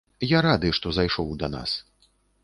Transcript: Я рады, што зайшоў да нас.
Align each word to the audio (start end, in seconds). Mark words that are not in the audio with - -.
Я 0.29 0.39
рады, 0.45 0.71
што 0.77 0.93
зайшоў 0.97 1.29
да 1.43 1.47
нас. 1.57 1.75